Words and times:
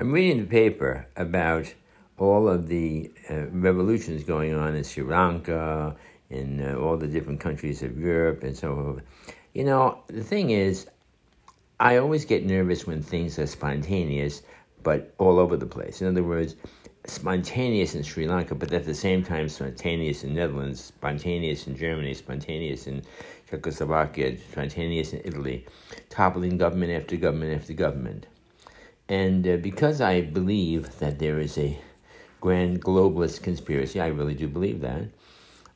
I'm 0.00 0.12
reading 0.12 0.38
the 0.38 0.46
paper 0.46 1.06
about 1.14 1.74
all 2.16 2.48
of 2.48 2.68
the 2.68 3.10
uh, 3.28 3.48
revolutions 3.48 4.24
going 4.24 4.54
on 4.54 4.74
in 4.74 4.82
Sri 4.82 5.02
Lanka, 5.02 5.94
in 6.30 6.62
uh, 6.62 6.78
all 6.78 6.96
the 6.96 7.06
different 7.06 7.38
countries 7.38 7.82
of 7.82 7.98
Europe, 7.98 8.42
and 8.42 8.56
so 8.56 8.72
on. 8.72 9.02
You 9.52 9.64
know, 9.64 10.02
the 10.06 10.24
thing 10.24 10.52
is, 10.52 10.86
I 11.80 11.98
always 11.98 12.24
get 12.24 12.46
nervous 12.46 12.86
when 12.86 13.02
things 13.02 13.38
are 13.38 13.46
spontaneous, 13.46 14.40
but 14.82 15.12
all 15.18 15.38
over 15.38 15.58
the 15.58 15.66
place. 15.66 16.00
In 16.00 16.08
other 16.08 16.24
words, 16.24 16.56
spontaneous 17.04 17.94
in 17.94 18.02
Sri 18.02 18.26
Lanka, 18.26 18.54
but 18.54 18.72
at 18.72 18.86
the 18.86 18.94
same 18.94 19.22
time 19.22 19.50
spontaneous 19.50 20.24
in 20.24 20.34
Netherlands, 20.34 20.82
spontaneous 20.82 21.66
in 21.66 21.76
Germany, 21.76 22.14
spontaneous 22.14 22.86
in 22.86 23.02
Czechoslovakia, 23.50 24.38
spontaneous 24.50 25.12
in 25.12 25.20
Italy, 25.26 25.66
toppling 26.08 26.56
government 26.56 26.90
after 26.90 27.16
government 27.16 27.60
after 27.60 27.74
government. 27.74 28.26
And 29.10 29.46
uh, 29.46 29.56
because 29.56 30.00
I 30.00 30.20
believe 30.20 31.00
that 31.00 31.18
there 31.18 31.40
is 31.40 31.58
a 31.58 31.76
grand 32.40 32.82
globalist 32.82 33.42
conspiracy, 33.42 34.00
I 34.00 34.06
really 34.06 34.34
do 34.34 34.46
believe 34.46 34.80
that, 34.82 35.02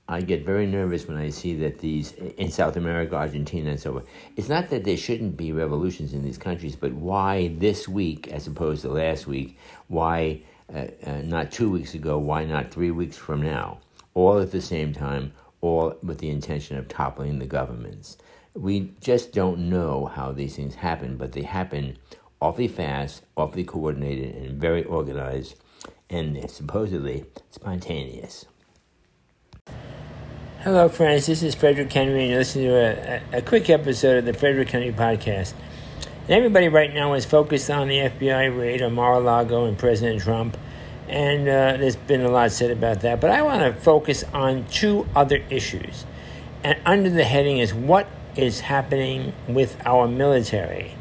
I 0.08 0.20
get 0.20 0.44
very 0.44 0.66
nervous 0.66 1.08
when 1.08 1.16
I 1.16 1.30
see 1.30 1.54
that 1.56 1.80
these, 1.80 2.12
in 2.12 2.52
South 2.52 2.76
America, 2.76 3.16
Argentina, 3.16 3.70
and 3.70 3.80
so 3.80 3.96
on. 3.96 4.04
It's 4.36 4.48
not 4.48 4.70
that 4.70 4.84
there 4.84 4.96
shouldn't 4.96 5.36
be 5.36 5.50
revolutions 5.50 6.12
in 6.12 6.22
these 6.22 6.38
countries, 6.38 6.76
but 6.76 6.92
why 6.92 7.48
this 7.58 7.88
week 7.88 8.28
as 8.28 8.46
opposed 8.46 8.82
to 8.82 8.90
last 8.90 9.26
week? 9.26 9.58
Why 9.88 10.42
uh, 10.72 10.86
uh, 11.04 11.22
not 11.24 11.50
two 11.50 11.70
weeks 11.70 11.94
ago? 11.94 12.18
Why 12.18 12.44
not 12.44 12.70
three 12.70 12.92
weeks 12.92 13.16
from 13.16 13.42
now? 13.42 13.80
All 14.12 14.38
at 14.38 14.52
the 14.52 14.60
same 14.60 14.92
time, 14.92 15.32
all 15.60 15.96
with 16.02 16.18
the 16.18 16.30
intention 16.30 16.76
of 16.76 16.86
toppling 16.86 17.40
the 17.40 17.46
governments. 17.46 18.16
We 18.54 18.92
just 19.00 19.32
don't 19.32 19.70
know 19.70 20.06
how 20.06 20.30
these 20.30 20.54
things 20.54 20.76
happen, 20.76 21.16
but 21.16 21.32
they 21.32 21.42
happen 21.42 21.96
awfully 22.44 22.68
fast, 22.68 23.22
awfully 23.38 23.64
coordinated, 23.64 24.34
and 24.34 24.60
very 24.60 24.84
organized, 24.84 25.54
and 26.10 26.50
supposedly 26.50 27.24
spontaneous. 27.50 28.44
Hello, 30.60 30.90
friends. 30.90 31.24
This 31.24 31.42
is 31.42 31.54
Frederick 31.54 31.90
Henry, 31.90 32.20
and 32.20 32.28
you're 32.28 32.40
listening 32.40 32.66
to 32.66 32.74
a, 32.74 33.22
a, 33.32 33.38
a 33.38 33.42
quick 33.42 33.70
episode 33.70 34.18
of 34.18 34.24
the 34.26 34.34
Frederick 34.34 34.68
Henry 34.68 34.92
Podcast. 34.92 35.54
Everybody 36.28 36.68
right 36.68 36.92
now 36.92 37.14
is 37.14 37.24
focused 37.24 37.70
on 37.70 37.88
the 37.88 37.96
FBI 37.96 38.54
raid 38.54 38.82
on 38.82 38.92
Mar-a-Lago 38.92 39.64
and 39.64 39.78
President 39.78 40.20
Trump, 40.20 40.58
and 41.08 41.48
uh, 41.48 41.78
there's 41.78 41.96
been 41.96 42.20
a 42.20 42.30
lot 42.30 42.52
said 42.52 42.70
about 42.70 43.00
that. 43.00 43.22
But 43.22 43.30
I 43.30 43.40
want 43.40 43.62
to 43.62 43.80
focus 43.80 44.22
on 44.34 44.66
two 44.66 45.06
other 45.16 45.42
issues, 45.48 46.04
and 46.62 46.78
under 46.84 47.08
the 47.08 47.24
heading 47.24 47.56
is 47.56 47.72
what 47.72 48.06
is 48.36 48.60
happening 48.60 49.32
with 49.48 49.80
our 49.86 50.06
military. 50.06 50.94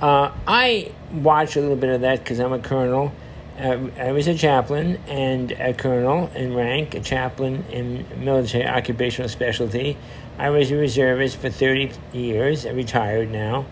Uh, 0.00 0.32
I 0.46 0.92
watch 1.12 1.56
a 1.56 1.60
little 1.60 1.76
bit 1.76 1.90
of 1.90 2.02
that 2.02 2.20
because 2.20 2.38
I'm 2.38 2.52
a 2.52 2.58
colonel 2.58 3.12
uh, 3.58 3.90
I 3.98 4.12
was 4.12 4.28
a 4.28 4.34
chaplain 4.36 5.00
and 5.08 5.50
a 5.50 5.74
colonel 5.74 6.30
in 6.34 6.54
rank, 6.54 6.94
a 6.94 7.00
chaplain 7.00 7.64
in 7.70 8.06
military 8.16 8.64
occupational 8.64 9.28
specialty. 9.28 9.96
I 10.38 10.50
was 10.50 10.70
a 10.70 10.76
reservist 10.76 11.38
for 11.38 11.50
30 11.50 11.90
years, 12.12 12.66
I 12.66 12.70
retired 12.70 13.32
now, 13.32 13.66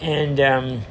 and 0.00 0.38
um, 0.38 0.82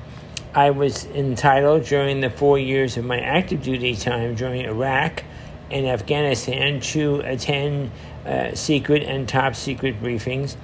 I 0.54 0.72
was 0.72 1.06
entitled 1.06 1.86
during 1.86 2.20
the 2.20 2.30
four 2.30 2.60
years 2.60 2.98
of 2.98 3.06
my 3.06 3.20
active 3.20 3.64
duty 3.64 3.96
time 3.96 4.36
during 4.36 4.66
Iraq 4.66 5.24
and 5.70 5.88
Afghanistan 5.88 6.82
to 6.82 7.22
attend 7.22 7.92
uh, 8.26 8.54
secret 8.54 9.04
and 9.04 9.30
top 9.30 9.56
secret 9.56 10.02
briefings. 10.02 10.58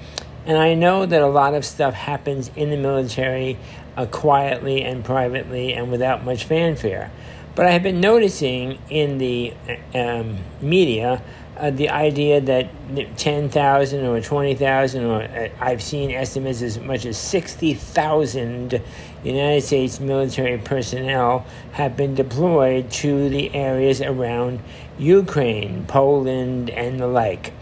And 0.45 0.57
I 0.57 0.73
know 0.73 1.05
that 1.05 1.21
a 1.21 1.27
lot 1.27 1.53
of 1.53 1.63
stuff 1.63 1.93
happens 1.93 2.51
in 2.57 2.69
the 2.69 2.77
military 2.77 3.57
uh, 3.97 4.05
quietly 4.05 4.83
and 4.83 5.03
privately 5.03 5.73
and 5.73 5.91
without 5.91 6.23
much 6.23 6.45
fanfare. 6.45 7.11
But 7.55 7.65
I 7.65 7.71
have 7.71 7.83
been 7.83 7.99
noticing 7.99 8.77
in 8.89 9.17
the 9.17 9.53
um, 9.95 10.37
media 10.61 11.23
uh, 11.57 11.71
the 11.71 11.89
idea 11.89 12.39
that 12.39 12.69
10,000 13.17 14.05
or 14.05 14.21
20,000, 14.21 15.05
or 15.05 15.23
uh, 15.23 15.49
I've 15.59 15.81
seen 15.81 16.11
estimates 16.11 16.61
as 16.61 16.77
much 16.77 17.05
as 17.05 17.17
60,000 17.17 18.79
United 19.23 19.61
States 19.61 19.99
military 19.99 20.59
personnel 20.59 21.47
have 21.71 21.97
been 21.97 22.13
deployed 22.13 22.91
to 22.91 23.29
the 23.29 23.53
areas 23.55 24.01
around 24.01 24.59
Ukraine, 24.99 25.85
Poland, 25.87 26.69
and 26.69 26.99
the 26.99 27.07
like. 27.07 27.53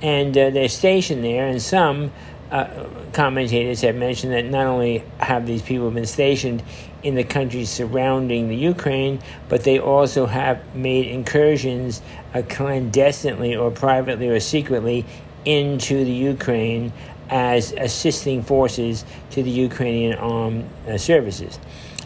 And 0.00 0.36
uh, 0.36 0.48
they're 0.48 0.70
stationed 0.70 1.22
there, 1.22 1.46
and 1.46 1.60
some 1.60 2.10
uh, 2.52 2.86
commentators 3.12 3.80
have 3.80 3.96
mentioned 3.96 4.32
that 4.34 4.44
not 4.44 4.66
only 4.66 5.02
have 5.18 5.46
these 5.46 5.62
people 5.62 5.90
been 5.90 6.06
stationed 6.06 6.62
in 7.02 7.14
the 7.14 7.24
countries 7.24 7.70
surrounding 7.70 8.48
the 8.48 8.56
Ukraine, 8.56 9.20
but 9.48 9.64
they 9.64 9.80
also 9.80 10.26
have 10.26 10.74
made 10.74 11.06
incursions 11.06 12.02
uh, 12.34 12.42
clandestinely 12.48 13.56
or 13.56 13.70
privately 13.70 14.28
or 14.28 14.38
secretly 14.38 15.06
into 15.46 16.04
the 16.04 16.12
Ukraine 16.12 16.92
as 17.30 17.72
assisting 17.72 18.42
forces 18.42 19.06
to 19.30 19.42
the 19.42 19.50
Ukrainian 19.50 20.18
armed 20.18 20.68
uh, 20.86 20.98
services 20.98 21.58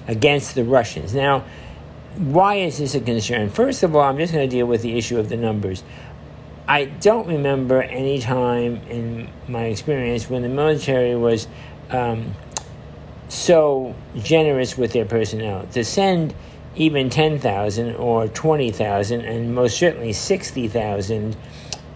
against 0.07 0.55
the 0.55 0.63
Russians. 0.63 1.13
Now, 1.13 1.45
why 2.17 2.55
is 2.57 2.79
this 2.79 2.95
a 2.95 3.01
concern? 3.01 3.51
First 3.51 3.83
of 3.83 3.95
all, 3.95 4.03
I'm 4.03 4.17
just 4.17 4.33
going 4.33 4.49
to 4.49 4.57
deal 4.57 4.67
with 4.67 4.83
the 4.83 4.97
issue 4.97 5.19
of 5.19 5.29
the 5.29 5.37
numbers. 5.37 5.83
I 6.69 6.87
don't 6.87 7.29
remember 7.29 7.81
any 7.81 8.19
time 8.19 8.81
in 8.91 9.29
my 9.47 9.67
experience 9.67 10.29
when 10.29 10.43
the 10.43 10.49
military 10.49 11.15
was 11.15 11.47
um, 11.91 12.35
so 13.29 13.95
generous 14.17 14.77
with 14.77 14.93
their 14.93 15.05
personnel. 15.05 15.65
To 15.73 15.85
send 15.85 16.35
even 16.75 17.09
10,000 17.09 17.95
or 17.95 18.27
20,000 18.27 19.21
and 19.21 19.55
most 19.55 19.79
certainly 19.79 20.13
60,000 20.13 21.37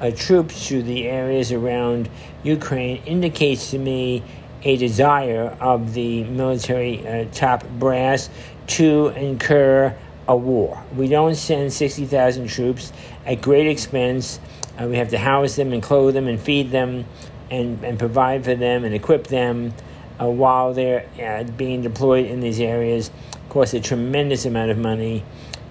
uh, 0.01 0.11
troops 0.13 0.69
to 0.69 0.83
the 0.85 1.09
areas 1.09 1.51
around 1.51 2.09
Ukraine 2.45 3.03
indicates 3.05 3.73
to 3.73 3.79
me 3.79 4.23
a 4.63 4.77
desire 4.77 5.57
of 5.61 5.95
the 5.95 6.23
military 6.25 7.07
uh, 7.07 7.25
top 7.33 7.65
brass 7.81 8.31
to 8.69 9.09
incur 9.09 9.95
a 10.29 10.37
war. 10.37 10.81
We 10.95 11.09
don't 11.09 11.35
send 11.35 11.73
60,000 11.73 12.47
troops 12.47 12.93
at 13.27 13.43
great 13.43 13.67
expense 13.67 14.39
uh, 14.81 14.87
we 14.87 14.97
have 14.97 15.11
to 15.11 15.19
house 15.19 15.57
them 15.57 15.73
and 15.73 15.83
clothe 15.83 16.15
them 16.15 16.27
and 16.27 16.41
feed 16.41 16.71
them 16.71 17.05
and, 17.51 17.83
and 17.85 17.99
provide 17.99 18.45
for 18.45 18.55
them 18.55 18.85
and 18.85 18.95
equip 18.95 19.27
them 19.27 19.73
uh, 20.21 20.27
while 20.27 20.73
they're 20.73 21.07
uh, 21.23 21.45
being 21.53 21.83
deployed 21.83 22.27
in 22.27 22.41
these 22.41 22.61
areas. 22.61 23.11
Costs 23.49 23.75
a 23.75 23.81
tremendous 23.81 24.45
amount 24.45 24.71
of 24.71 24.79
money, 24.79 25.25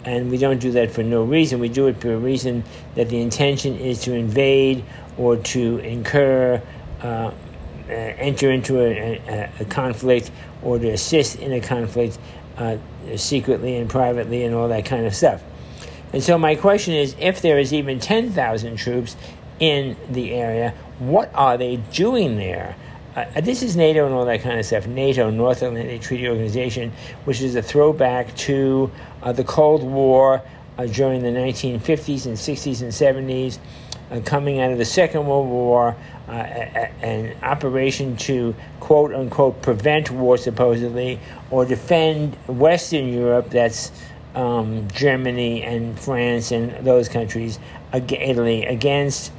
and 0.04 0.30
we 0.30 0.38
don't 0.38 0.60
do 0.60 0.72
that 0.72 0.92
for 0.92 1.02
no 1.02 1.24
reason. 1.24 1.60
We 1.60 1.70
do 1.70 1.88
it 1.88 2.02
for 2.02 2.14
a 2.14 2.18
reason 2.18 2.64
that 2.96 3.10
the 3.10 3.22
intention 3.22 3.78
is 3.78 4.02
to 4.02 4.14
invade 4.14 4.84
or 5.18 5.38
to 5.38 5.78
incur, 5.78 6.62
uh, 7.02 7.06
uh 7.06 7.32
enter 7.92 8.52
into 8.52 8.80
a, 8.82 9.18
a, 9.28 9.52
a, 9.62 9.66
conflict 9.66 10.30
or 10.62 10.78
to 10.78 10.90
assist 10.90 11.38
in 11.38 11.54
a 11.54 11.62
conflict 11.62 12.20
uh, 12.58 12.78
secretly 13.16 13.78
and 13.78 13.90
privately 13.90 14.44
and 14.44 14.54
all 14.54 14.68
that 14.68 14.86
kind 14.86 15.06
of 15.06 15.16
stuff. 15.16 15.42
And 16.14 16.24
so 16.24 16.38
my 16.38 16.56
question 16.56 16.94
is 16.94 17.16
if 17.20 17.42
there 17.42 17.60
is 17.60 17.74
even 17.74 18.00
10,000 18.00 18.76
troops 18.78 19.16
in 19.60 19.96
the 20.10 20.34
area, 20.34 20.74
what 20.98 21.32
are 21.34 21.58
they 21.58 21.78
doing 21.78 22.38
there? 22.38 22.76
Uh, 23.16 23.42
this 23.42 23.64
is 23.64 23.76
NATO 23.76 24.06
and 24.06 24.14
all 24.14 24.26
that 24.26 24.42
kind 24.42 24.60
of 24.60 24.66
stuff. 24.66 24.88
NATO, 24.88 25.30
North 25.30 25.62
Atlantic 25.62 26.02
Treaty 26.02 26.28
Organization, 26.28 26.92
which 27.26 27.42
is 27.42 27.56
a 27.56 27.62
throwback 27.62 28.36
to 28.38 28.92
uh, 29.22 29.32
the 29.32 29.44
Cold 29.44 29.84
War 29.84 30.42
uh, 30.78 30.86
during 30.86 31.22
the 31.22 31.30
1950s 31.30 32.26
and 32.26 32.38
60s 32.38 32.82
and 32.82 32.92
70s, 32.92 33.58
uh, 34.12 34.22
coming 34.22 34.60
out 34.60 34.72
of 34.72 34.78
the 34.78 34.86
Second 34.86 35.28
World 35.28 35.48
War, 35.48 35.96
uh, 36.28 36.32
an 36.32 37.36
operation 37.44 38.16
to 38.18 38.56
quote 38.80 39.14
unquote 39.14 39.62
prevent 39.62 40.10
war, 40.12 40.38
supposedly, 40.38 41.20
or 41.52 41.66
defend 41.66 42.36
Western 42.48 43.12
Europe 43.12 43.50
that's 43.50 43.92
um, 44.36 44.88
Germany 44.92 45.64
and 45.64 46.00
France 46.00 46.52
and 46.52 46.86
those 46.86 47.10
countries, 47.10 47.60
Italy, 47.94 48.66
against 48.66 49.32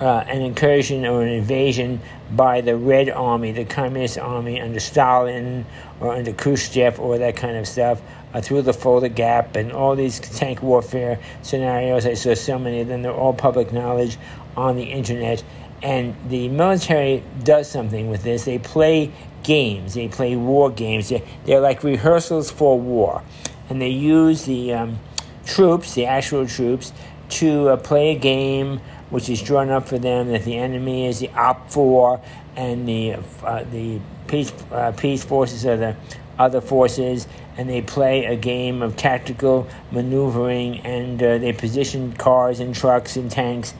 uh, 0.00 0.24
an 0.26 0.42
incursion 0.42 1.06
or 1.06 1.22
an 1.22 1.28
invasion 1.28 2.00
by 2.32 2.60
the 2.60 2.76
Red 2.76 3.08
Army, 3.08 3.52
the 3.52 3.64
Communist 3.64 4.18
Army 4.18 4.60
under 4.60 4.80
Stalin 4.80 5.64
or 6.00 6.14
under 6.14 6.32
Khrushchev 6.32 6.98
or 6.98 7.18
that 7.18 7.36
kind 7.36 7.56
of 7.56 7.66
stuff, 7.66 8.02
uh, 8.32 8.40
through 8.40 8.62
the 8.62 8.72
Fulda 8.72 9.08
Gap 9.08 9.56
and 9.56 9.72
all 9.72 9.94
these 9.94 10.18
tank 10.18 10.62
warfare 10.62 11.18
scenarios. 11.42 12.06
I 12.06 12.14
saw 12.14 12.34
so 12.34 12.58
many 12.58 12.80
of 12.80 12.88
them. 12.88 13.02
They're 13.02 13.12
all 13.12 13.32
public 13.32 13.72
knowledge 13.72 14.18
on 14.56 14.76
the 14.76 14.84
internet. 14.84 15.42
And 15.82 16.16
the 16.28 16.48
military 16.48 17.22
does 17.42 17.70
something 17.70 18.10
with 18.10 18.22
this. 18.22 18.44
They 18.44 18.58
play 18.58 19.12
games. 19.42 19.94
They 19.94 20.08
play 20.08 20.34
war 20.34 20.70
games. 20.70 21.10
They're, 21.10 21.22
they're 21.44 21.60
like 21.60 21.84
rehearsals 21.84 22.50
for 22.50 22.80
war 22.80 23.22
and 23.68 23.80
they 23.80 23.88
use 23.88 24.44
the 24.44 24.72
um, 24.72 24.98
troops, 25.46 25.94
the 25.94 26.06
actual 26.06 26.46
troops, 26.46 26.92
to 27.30 27.70
uh, 27.70 27.76
play 27.76 28.14
a 28.14 28.18
game 28.18 28.80
which 29.10 29.28
is 29.28 29.42
drawn 29.42 29.70
up 29.70 29.88
for 29.88 29.98
them 29.98 30.28
that 30.28 30.44
the 30.44 30.56
enemy 30.56 31.06
is 31.06 31.20
the 31.20 31.28
OPFOR 31.28 32.20
and 32.56 32.88
the 32.88 33.16
uh, 33.42 33.64
the 33.64 34.00
peace 34.26 34.52
uh, 34.70 34.92
peace 34.96 35.24
forces 35.24 35.66
are 35.66 35.76
the 35.76 35.96
other 36.38 36.60
forces, 36.60 37.28
and 37.56 37.68
they 37.68 37.80
play 37.80 38.24
a 38.24 38.36
game 38.36 38.82
of 38.82 38.96
tactical 38.96 39.68
maneuvering 39.92 40.80
and 40.80 41.22
uh, 41.22 41.38
they 41.38 41.52
position 41.52 42.12
cars 42.14 42.60
and 42.60 42.74
trucks 42.74 43.16
and 43.16 43.30
tanks 43.30 43.74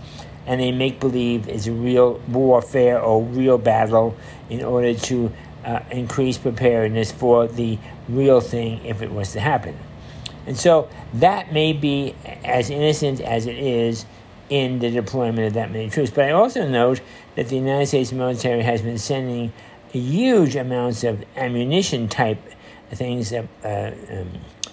and 0.47 0.61
they 0.61 0.73
make 0.73 1.01
believe 1.01 1.49
it's 1.49 1.67
a 1.67 1.73
real 1.73 2.21
warfare 2.29 3.01
or 3.01 3.23
real 3.23 3.59
battle 3.59 4.17
in 4.51 4.63
order 4.63 4.95
to 4.95 5.33
uh, 5.65 5.81
increase 5.91 6.37
preparedness 6.37 7.11
for 7.11 7.47
the 7.47 7.79
real 8.09 8.41
thing 8.41 8.85
if 8.85 9.03
it 9.03 9.13
was 9.13 9.33
to 9.33 9.41
happen. 9.41 9.77
And 10.47 10.57
so 10.57 10.89
that 11.15 11.53
may 11.53 11.73
be 11.73 12.15
as 12.45 12.71
innocent 12.71 13.21
as 13.21 13.47
it 13.47 13.57
is 13.57 14.05
in 14.51 14.79
the 14.79 14.91
deployment 14.91 15.47
of 15.47 15.55
that 15.55 15.71
many 15.71 15.89
troops. 15.89 16.11
But 16.11 16.27
I 16.27 16.33
also 16.33 16.69
note 16.69 17.01
that 17.35 17.49
the 17.49 17.57
United 17.57 17.87
States 17.87 18.13
military 18.13 18.63
has 18.63 18.83
been 18.83 18.99
sending 18.99 19.53
huge 19.91 20.57
amounts 20.57 21.05
of 21.05 21.25
ammunition 21.37 22.09
type 22.09 22.39
things, 22.91 23.33
uh, 23.33 23.47
um, 23.65 24.31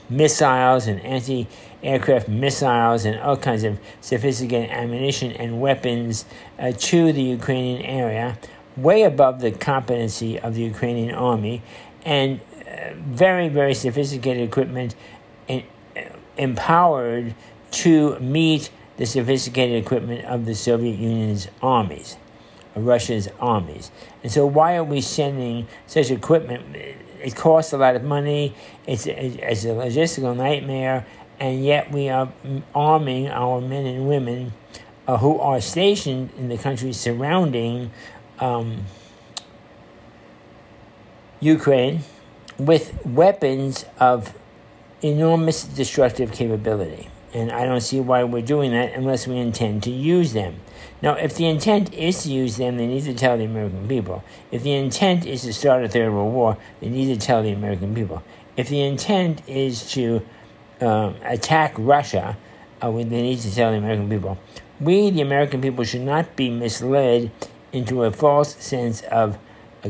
missiles 0.09 0.87
and 0.87 0.99
anti 1.01 1.47
aircraft 1.83 2.27
missiles 2.27 3.05
and 3.05 3.19
all 3.19 3.37
kinds 3.37 3.63
of 3.63 3.79
sophisticated 4.01 4.69
ammunition 4.69 5.31
and 5.31 5.59
weapons 5.59 6.25
uh, 6.59 6.71
to 6.77 7.13
the 7.13 7.21
Ukrainian 7.21 7.81
area, 7.81 8.37
way 8.77 9.03
above 9.03 9.41
the 9.41 9.51
competency 9.51 10.39
of 10.39 10.53
the 10.53 10.61
Ukrainian 10.61 11.15
army, 11.15 11.61
and 12.03 12.39
very, 12.95 13.47
very 13.49 13.73
sophisticated 13.73 14.47
equipment 14.47 14.95
in, 15.47 15.63
empowered 16.37 17.35
to 17.71 18.19
meet 18.19 18.69
the 18.97 19.05
sophisticated 19.05 19.83
equipment 19.83 20.25
of 20.25 20.45
the 20.45 20.55
Soviet 20.55 20.99
Union's 20.99 21.47
armies, 21.61 22.17
Russia's 22.75 23.29
armies. 23.39 23.91
And 24.23 24.31
so, 24.31 24.45
why 24.45 24.75
are 24.75 24.83
we 24.83 25.01
sending 25.01 25.67
such 25.87 26.11
equipment? 26.11 26.75
it 27.21 27.35
costs 27.35 27.73
a 27.73 27.77
lot 27.77 27.95
of 27.95 28.03
money. 28.03 28.53
It's, 28.87 29.05
it's 29.05 29.65
a 29.65 29.69
logistical 29.69 30.35
nightmare, 30.35 31.05
and 31.39 31.63
yet 31.63 31.91
we 31.91 32.09
are 32.09 32.31
arming 32.73 33.29
our 33.29 33.61
men 33.61 33.85
and 33.85 34.07
women 34.07 34.53
uh, 35.07 35.17
who 35.17 35.39
are 35.39 35.61
stationed 35.61 36.31
in 36.37 36.49
the 36.49 36.57
countries 36.57 36.97
surrounding 36.97 37.91
um, 38.39 38.85
Ukraine 41.39 42.01
with 42.65 43.03
weapons 43.05 43.85
of 43.99 44.37
enormous 45.01 45.63
destructive 45.63 46.31
capability. 46.31 47.09
And 47.33 47.51
I 47.51 47.65
don't 47.65 47.81
see 47.81 47.99
why 47.99 48.23
we're 48.23 48.43
doing 48.43 48.71
that 48.71 48.93
unless 48.93 49.25
we 49.25 49.37
intend 49.37 49.83
to 49.83 49.89
use 49.89 50.33
them. 50.33 50.57
Now, 51.01 51.13
if 51.13 51.35
the 51.35 51.47
intent 51.47 51.91
is 51.93 52.21
to 52.23 52.29
use 52.29 52.57
them, 52.57 52.77
they 52.77 52.85
need 52.85 53.05
to 53.05 53.15
tell 53.15 53.35
the 53.37 53.45
American 53.45 53.87
people. 53.87 54.23
If 54.51 54.61
the 54.61 54.73
intent 54.73 55.25
is 55.25 55.41
to 55.43 55.53
start 55.53 55.83
a 55.83 55.89
third 55.89 56.11
world 56.11 56.33
war, 56.33 56.57
they 56.81 56.89
need 56.89 57.07
to 57.17 57.25
tell 57.25 57.41
the 57.41 57.51
American 57.51 57.95
people. 57.95 58.21
If 58.57 58.69
the 58.69 58.81
intent 58.81 59.41
is 59.47 59.89
to 59.93 60.21
uh, 60.81 61.13
attack 61.23 61.73
Russia, 61.79 62.37
uh, 62.81 62.91
they 62.91 63.03
need 63.05 63.39
to 63.39 63.55
tell 63.55 63.71
the 63.71 63.77
American 63.77 64.07
people. 64.07 64.37
We, 64.79 65.09
the 65.09 65.21
American 65.21 65.61
people, 65.61 65.83
should 65.83 66.01
not 66.01 66.35
be 66.35 66.51
misled 66.51 67.31
into 67.71 68.03
a 68.03 68.11
false 68.11 68.55
sense 68.57 69.01
of 69.03 69.39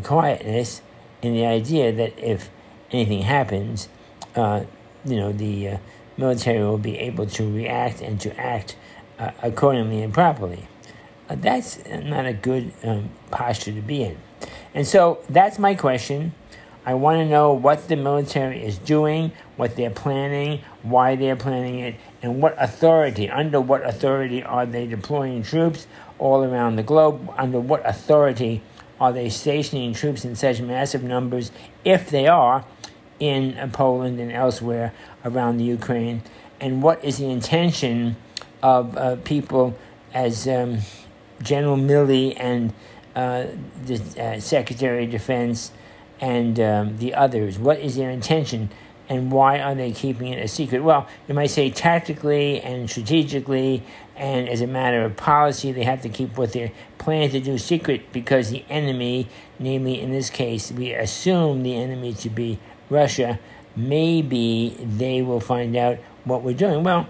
quietness 0.04 0.82
in 1.22 1.34
the 1.34 1.46
idea 1.46 1.92
that 1.92 2.18
if 2.18 2.50
anything 2.92 3.22
happens, 3.22 3.90
uh, 4.36 4.64
you 5.06 5.16
know, 5.16 5.32
the 5.32 5.70
uh, 5.70 5.78
military 6.18 6.60
will 6.60 6.78
be 6.78 6.98
able 7.00 7.26
to 7.26 7.52
react 7.52 8.02
and 8.02 8.20
to 8.22 8.40
act 8.40 8.76
uh, 9.20 9.32
accordingly 9.42 10.02
and 10.02 10.14
properly. 10.14 10.68
Uh, 11.30 11.36
that's 11.36 11.80
not 11.88 12.26
a 12.26 12.34
good 12.34 12.74
um, 12.84 13.10
posture 13.30 13.72
to 13.72 13.82
be 13.82 14.04
in. 14.04 14.18
And 14.74 14.86
so 14.88 15.20
that's 15.30 15.60
my 15.60 15.76
question. 15.76 16.34
I 16.84 16.96
want 16.96 17.20
to 17.20 17.26
know 17.26 17.54
what 17.54 17.88
the 17.88 17.96
military 17.96 18.64
is 18.64 18.80
doing, 18.80 19.32
what 19.56 19.76
they're 19.76 19.92
planning, 19.92 20.62
why 20.82 21.16
they're 21.16 21.36
planning 21.36 21.80
it, 21.80 21.96
and 22.24 22.42
what 22.42 22.56
authority, 22.58 23.30
under 23.30 23.62
what 23.62 23.86
authority 23.88 24.42
are 24.42 24.66
they 24.66 24.88
deploying 24.88 25.44
troops 25.44 25.86
all 26.18 26.44
around 26.44 26.78
the 26.78 26.84
globe? 26.84 27.32
Under 27.38 27.60
what 27.60 27.88
authority 27.88 28.64
are 29.02 29.12
they 29.12 29.30
stationing 29.30 29.94
troops 29.94 30.24
in 30.24 30.36
such 30.36 30.62
massive 30.62 31.04
numbers, 31.04 31.52
if 31.84 32.12
they 32.12 32.28
are, 32.28 32.64
in 33.20 33.56
Poland 33.74 34.20
and 34.20 34.32
elsewhere 34.32 34.94
around 35.26 35.58
the 35.58 35.64
Ukraine? 35.64 36.22
And 36.60 36.84
what 36.84 37.04
is 37.04 37.18
the 37.18 37.26
intention 37.26 38.16
of 38.62 38.96
uh, 38.96 39.16
people 39.24 39.76
as 40.14 40.48
um, 40.48 40.78
General 41.42 41.78
Milley 41.78 42.36
and 42.40 42.76
uh, 43.16 43.48
the 43.86 43.96
uh, 44.22 44.40
Secretary 44.40 45.06
of 45.06 45.10
Defense 45.10 45.72
and 46.20 46.60
um, 46.60 46.98
the 47.00 47.16
others? 47.16 47.58
What 47.58 47.80
is 47.80 47.96
their 47.96 48.12
intention 48.12 48.70
and 49.10 49.32
why 49.32 49.60
are 49.60 49.76
they 49.76 49.92
keeping 49.92 50.28
it 50.28 50.44
a 50.44 50.48
secret? 50.48 50.84
Well, 50.84 51.08
you 51.28 51.34
might 51.34 51.48
say 51.48 51.70
tactically 51.70 52.62
and 52.62 52.90
strategically 52.90 53.84
and 54.16 54.48
as 54.48 54.62
a 54.62 54.68
matter 54.68 55.04
of 55.04 55.18
policy, 55.18 55.72
they 55.72 55.84
have 55.84 56.04
to 56.04 56.10
keep 56.10 56.38
what 56.38 56.54
they 56.54 56.72
plan 57.00 57.32
to 57.32 57.40
do 57.40 57.58
secret 57.58 58.12
because 58.14 58.52
the 58.52 58.64
enemy, 58.70 59.28
namely 59.58 60.00
in 60.00 60.12
this 60.12 60.30
case, 60.30 60.72
we 60.72 60.94
assume 60.94 61.64
the 61.64 61.76
enemy 61.76 62.14
to 62.14 62.30
be 62.30 62.60
Russia, 62.90 63.40
maybe 63.76 64.78
they 64.80 65.24
will 65.24 65.40
find 65.40 65.76
out 65.76 65.98
what 66.24 66.44
we're 66.44 66.54
doing. 66.54 66.84
Well, 66.84 67.08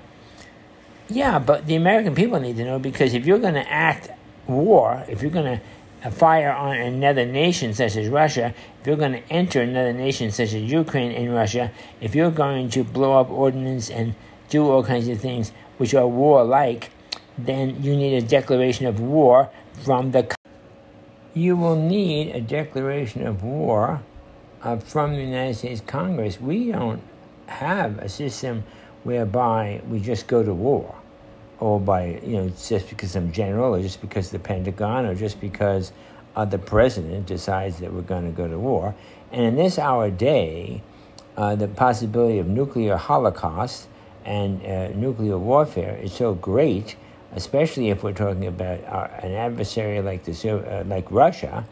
yeah, 1.10 1.40
but 1.40 1.66
the 1.66 1.76
American 1.76 2.16
people 2.16 2.40
need 2.40 2.56
to 2.58 2.64
know 2.64 2.80
because 2.80 3.14
if 3.14 3.26
you're 3.26 3.40
going 3.40 3.56
to 3.56 3.70
act 3.70 4.10
war, 4.48 5.04
if 5.10 5.22
you're 5.22 5.32
going 5.32 5.58
to 5.58 5.62
fire 6.10 6.52
on 6.52 6.78
another 6.78 7.26
nation 7.26 7.74
such 7.74 7.96
as 7.96 8.08
Russia, 8.08 8.56
if 8.80 8.88
you're 8.88 8.96
going 8.96 9.12
to 9.12 9.24
enter 9.30 9.62
another 9.62 9.94
nation 9.94 10.32
such 10.32 10.54
as 10.54 10.64
Ukraine 10.64 11.12
and 11.12 11.34
Russia, 11.34 11.72
if 12.00 12.16
you're 12.16 12.32
going 12.32 12.70
to 12.72 12.84
blow 12.84 13.20
up 13.20 13.30
ordnance 13.30 13.90
and 13.92 14.16
do 14.50 14.68
all 14.68 14.84
kinds 14.84 15.08
of 15.08 15.22
things 15.22 15.52
which 15.78 15.94
are 15.94 16.08
warlike, 16.08 16.90
then 17.38 17.84
you 17.84 17.96
need 17.96 18.16
a 18.16 18.26
declaration 18.26 18.88
of 18.88 19.00
war 19.00 19.50
from 19.84 20.12
the. 20.12 20.34
You 21.34 21.56
will 21.56 21.76
need 21.76 22.36
a 22.36 22.42
declaration 22.42 23.26
of 23.28 23.44
war 23.44 24.02
uh, 24.64 24.78
from 24.78 25.14
the 25.14 25.22
United 25.22 25.56
States 25.56 25.82
Congress. 25.86 26.42
We 26.42 26.72
don't 26.72 27.02
have 27.48 28.00
a 28.00 28.10
system 28.10 28.64
whereby 29.04 29.82
we 29.88 30.00
just 30.00 30.28
go 30.28 30.44
to 30.44 30.54
war 30.54 31.01
or 31.62 31.80
by, 31.80 32.20
you 32.24 32.36
know, 32.38 32.50
just 32.50 32.90
because 32.90 33.12
some 33.12 33.32
general 33.32 33.76
or 33.76 33.82
just 33.82 34.02
because 34.02 34.32
the 34.32 34.40
Pentagon 34.40 35.06
or 35.06 35.14
just 35.14 35.40
because 35.40 35.94
uh, 36.36 36.44
the 36.44 36.58
president 36.58 37.28
decides 37.28 37.80
that 37.80 37.94
we're 37.94 38.02
going 38.02 38.26
to 38.26 38.32
go 38.32 38.48
to 38.48 38.58
war. 38.58 38.96
And 39.32 39.46
in 39.46 39.56
this 39.56 39.78
our 39.78 40.10
day, 40.10 40.82
uh, 41.38 41.56
the 41.56 41.68
possibility 41.68 42.40
of 42.40 42.48
nuclear 42.48 42.98
holocaust 42.98 43.88
and 44.26 44.66
uh, 44.66 44.90
nuclear 44.90 45.38
warfare 45.38 45.98
is 45.98 46.12
so 46.14 46.34
great, 46.34 46.96
especially 47.36 47.90
if 47.90 48.04
we're 48.04 48.12
talking 48.14 48.48
about 48.48 48.84
our, 48.86 49.06
an 49.22 49.32
adversary 49.32 50.02
like 50.02 50.24
the 50.24 50.34
uh, 50.50 50.84
like 50.86 51.10
Russia, 51.12 51.66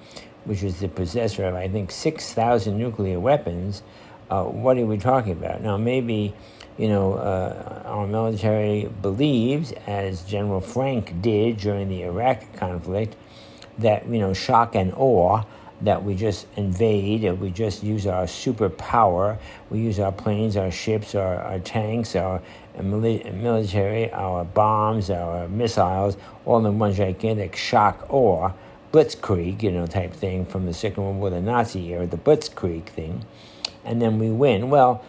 which 0.46 0.62
is 0.63 0.79
the 0.79 0.88
possessor 0.88 1.46
of 1.46 1.55
I 1.55 1.67
think 1.67 1.89
six 1.91 2.34
thousand 2.34 2.77
nuclear 2.77 3.19
weapons. 3.19 3.81
Uh, 4.29 4.43
what 4.43 4.77
are 4.77 4.86
we 4.86 5.00
talking 5.00 5.31
about 5.31 5.62
now? 5.62 5.77
Maybe 5.77 6.36
you 6.79 6.88
know, 6.88 7.15
uh, 7.15 7.83
our 7.86 8.07
military 8.07 8.89
believes, 9.01 9.74
as 9.86 10.21
General 10.21 10.62
Frank 10.62 11.21
did 11.21 11.57
during 11.57 11.89
the 11.89 12.03
Iraq 12.03 12.53
conflict, 12.53 13.17
that, 13.79 14.07
you 14.07 14.17
know, 14.17 14.33
shock 14.33 14.75
and 14.75 14.93
awe, 14.95 15.43
that 15.81 16.03
we 16.03 16.15
just 16.15 16.48
invade, 16.55 17.24
that 17.24 17.38
we 17.38 17.51
just 17.51 17.83
use 17.83 18.07
our 18.07 18.24
superpower, 18.24 19.38
we 19.69 19.79
use 19.79 20.00
our 20.00 20.13
planes, 20.13 20.55
our 20.55 20.71
ships, 20.71 21.15
our, 21.15 21.36
our 21.36 21.59
tanks, 21.59 22.15
our 22.15 22.41
military, 22.81 24.09
our 24.13 24.45
bombs, 24.45 25.09
our 25.09 25.50
missiles, 25.50 26.15
all 26.45 26.65
in 26.65 26.79
one 26.79 26.93
gigantic 26.93 27.57
shock 27.57 28.05
awe, 28.09 28.51
blitzkrieg, 28.93 29.62
you 29.62 29.71
know, 29.71 29.86
type 29.86 30.13
thing 30.13 30.45
from 30.45 30.65
the 30.65 30.74
Second 30.74 31.03
World 31.03 31.17
War, 31.17 31.29
the 31.29 31.41
Nazi 31.41 31.93
era, 31.93 32.07
the 32.07 32.17
blitzkrieg 32.17 32.86
thing, 32.86 33.25
and 33.83 34.01
then 34.01 34.17
we 34.17 34.29
win. 34.29 34.69
Well, 34.69 35.03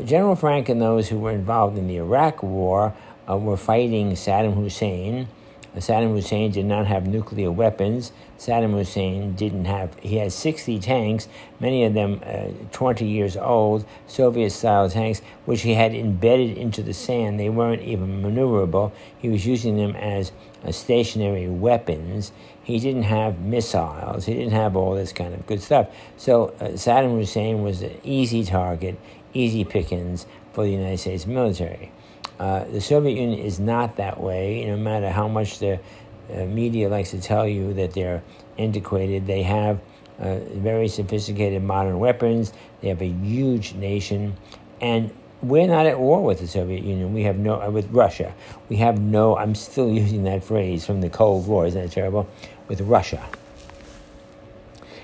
General 0.00 0.36
Frank 0.36 0.68
and 0.68 0.80
those 0.80 1.08
who 1.08 1.18
were 1.18 1.32
involved 1.32 1.76
in 1.76 1.86
the 1.86 1.96
Iraq 1.96 2.42
War 2.42 2.94
uh, 3.28 3.36
were 3.36 3.56
fighting 3.56 4.12
Saddam 4.12 4.54
Hussein. 4.54 5.28
Uh, 5.74 5.78
Saddam 5.78 6.12
Hussein 6.12 6.50
did 6.50 6.66
not 6.66 6.86
have 6.86 7.06
nuclear 7.06 7.50
weapons. 7.50 8.12
Saddam 8.38 8.72
Hussein 8.72 9.34
didn't 9.34 9.66
have, 9.66 9.96
he 10.00 10.16
had 10.16 10.32
60 10.32 10.78
tanks, 10.80 11.28
many 11.60 11.84
of 11.84 11.94
them 11.94 12.20
uh, 12.24 12.48
20 12.72 13.06
years 13.06 13.36
old, 13.36 13.84
Soviet 14.06 14.50
style 14.50 14.90
tanks, 14.90 15.22
which 15.44 15.62
he 15.62 15.74
had 15.74 15.94
embedded 15.94 16.58
into 16.58 16.82
the 16.82 16.92
sand. 16.92 17.38
They 17.38 17.50
weren't 17.50 17.82
even 17.82 18.22
maneuverable. 18.22 18.92
He 19.18 19.28
was 19.28 19.46
using 19.46 19.76
them 19.76 19.94
as 19.96 20.32
uh, 20.64 20.72
stationary 20.72 21.48
weapons. 21.48 22.32
He 22.64 22.78
didn't 22.78 23.04
have 23.04 23.40
missiles. 23.40 24.26
He 24.26 24.34
didn't 24.34 24.52
have 24.52 24.76
all 24.76 24.94
this 24.94 25.12
kind 25.12 25.34
of 25.34 25.46
good 25.46 25.62
stuff. 25.62 25.88
So 26.16 26.48
uh, 26.60 26.70
Saddam 26.70 27.18
Hussein 27.18 27.62
was 27.62 27.82
an 27.82 27.98
easy 28.04 28.44
target, 28.44 28.98
easy 29.34 29.64
pickings 29.64 30.26
for 30.52 30.64
the 30.64 30.70
United 30.70 30.98
States 30.98 31.26
military. 31.26 31.92
Uh, 32.38 32.64
the 32.64 32.80
Soviet 32.80 33.18
Union 33.18 33.38
is 33.38 33.60
not 33.60 33.96
that 33.96 34.20
way, 34.20 34.64
no 34.64 34.76
matter 34.76 35.10
how 35.10 35.28
much 35.28 35.58
the 35.58 35.78
uh, 36.32 36.44
media 36.46 36.88
likes 36.88 37.10
to 37.10 37.20
tell 37.20 37.46
you 37.46 37.72
that 37.74 37.92
they're 37.92 38.22
antiquated. 38.58 39.26
They 39.26 39.42
have 39.42 39.80
uh, 40.18 40.38
very 40.54 40.88
sophisticated 40.88 41.62
modern 41.62 41.98
weapons. 41.98 42.52
They 42.80 42.88
have 42.88 43.02
a 43.02 43.08
huge 43.08 43.74
nation. 43.74 44.36
And 44.80 45.12
we're 45.42 45.66
not 45.66 45.86
at 45.86 45.98
war 45.98 46.22
with 46.22 46.40
the 46.40 46.46
Soviet 46.46 46.84
Union. 46.84 47.12
We 47.12 47.24
have 47.24 47.36
no, 47.36 47.60
uh, 47.60 47.70
with 47.70 47.90
Russia. 47.90 48.34
We 48.68 48.76
have 48.76 49.00
no, 49.00 49.36
I'm 49.36 49.54
still 49.54 49.88
using 50.02 50.24
that 50.24 50.44
phrase 50.44 50.86
from 50.86 51.00
the 51.00 51.10
Cold 51.10 51.46
War, 51.46 51.66
isn't 51.66 51.80
that 51.80 51.92
terrible? 51.92 52.28
With 52.68 52.80
Russia. 52.82 53.22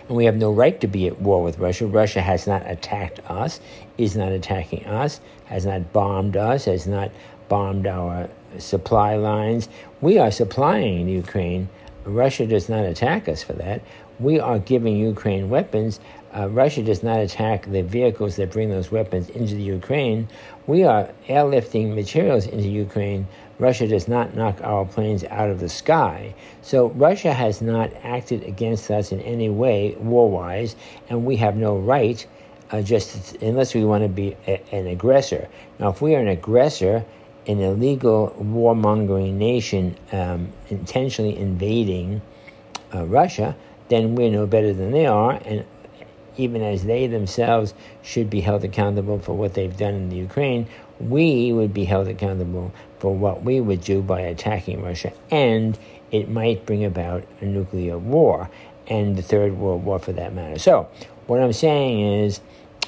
And 0.08 0.16
we 0.16 0.24
have 0.24 0.36
no 0.36 0.50
right 0.50 0.80
to 0.80 0.86
be 0.86 1.06
at 1.06 1.20
war 1.20 1.42
with 1.42 1.58
Russia. 1.58 1.86
Russia 1.86 2.22
has 2.22 2.46
not 2.46 2.62
attacked 2.68 3.20
us, 3.30 3.60
is 3.98 4.16
not 4.16 4.32
attacking 4.32 4.86
us, 4.86 5.20
has 5.44 5.66
not 5.66 5.92
bombed 5.92 6.36
us, 6.36 6.64
has 6.64 6.86
not 6.86 7.10
bombed 7.48 7.86
our 7.86 8.28
supply 8.58 9.16
lines. 9.16 9.68
We 10.00 10.18
are 10.18 10.30
supplying 10.30 11.08
Ukraine. 11.08 11.68
Russia 12.04 12.46
does 12.46 12.70
not 12.70 12.84
attack 12.84 13.28
us 13.28 13.42
for 13.42 13.52
that. 13.54 13.82
We 14.18 14.40
are 14.40 14.58
giving 14.58 14.96
Ukraine 14.96 15.50
weapons. 15.50 16.00
Uh, 16.34 16.48
Russia 16.48 16.82
does 16.82 17.02
not 17.02 17.20
attack 17.20 17.66
the 17.66 17.82
vehicles 17.82 18.36
that 18.36 18.50
bring 18.50 18.70
those 18.70 18.90
weapons 18.90 19.28
into 19.30 19.54
the 19.54 19.62
Ukraine. 19.62 20.28
We 20.66 20.84
are 20.84 21.10
airlifting 21.28 21.94
materials 21.94 22.46
into 22.46 22.68
Ukraine. 22.68 23.26
Russia 23.58 23.86
does 23.86 24.06
not 24.06 24.36
knock 24.36 24.60
our 24.62 24.84
planes 24.84 25.24
out 25.24 25.50
of 25.50 25.58
the 25.60 25.68
sky. 25.68 26.34
So 26.62 26.88
Russia 26.90 27.32
has 27.32 27.60
not 27.60 27.92
acted 28.02 28.44
against 28.44 28.90
us 28.90 29.10
in 29.12 29.20
any 29.20 29.48
way, 29.48 29.96
war 29.98 30.30
wise, 30.30 30.76
and 31.08 31.24
we 31.24 31.36
have 31.36 31.56
no 31.56 31.76
right, 31.76 32.24
uh, 32.70 32.82
just 32.82 33.34
unless 33.42 33.74
we 33.74 33.84
want 33.84 34.04
to 34.04 34.08
be 34.08 34.36
a, 34.46 34.62
an 34.74 34.86
aggressor. 34.86 35.48
Now, 35.78 35.90
if 35.90 36.00
we 36.00 36.14
are 36.14 36.20
an 36.20 36.28
aggressor, 36.28 37.04
an 37.46 37.60
illegal 37.60 38.36
warmongering 38.40 39.34
nation 39.34 39.96
um, 40.12 40.52
intentionally 40.68 41.36
invading 41.36 42.20
uh, 42.94 43.06
Russia, 43.06 43.56
then 43.88 44.14
we're 44.14 44.30
no 44.30 44.46
better 44.46 44.72
than 44.72 44.92
they 44.92 45.06
are, 45.06 45.40
and 45.44 45.64
even 46.36 46.62
as 46.62 46.84
they 46.84 47.06
themselves 47.06 47.74
should 48.02 48.30
be 48.30 48.40
held 48.40 48.62
accountable 48.64 49.18
for 49.18 49.32
what 49.32 49.54
they've 49.54 49.76
done 49.76 49.94
in 49.94 50.08
the 50.08 50.16
Ukraine, 50.16 50.68
we 51.00 51.52
would 51.52 51.74
be 51.74 51.84
held 51.84 52.08
accountable 52.08 52.72
for 52.98 53.14
what 53.14 53.42
we 53.42 53.60
would 53.60 53.82
do 53.82 54.02
by 54.02 54.20
attacking 54.20 54.82
Russia, 54.82 55.12
and 55.30 55.78
it 56.10 56.28
might 56.28 56.66
bring 56.66 56.84
about 56.84 57.24
a 57.40 57.44
nuclear 57.44 57.98
war 57.98 58.50
and 58.86 59.16
the 59.16 59.22
Third 59.22 59.58
World 59.58 59.84
War 59.84 59.98
for 59.98 60.12
that 60.12 60.34
matter. 60.34 60.58
So, 60.58 60.88
what 61.26 61.40
I'm 61.40 61.52
saying 61.52 62.24
is, 62.24 62.40